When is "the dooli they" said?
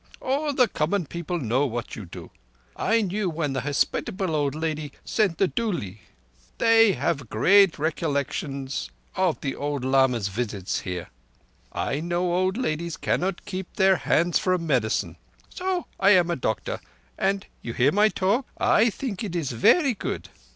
5.37-6.93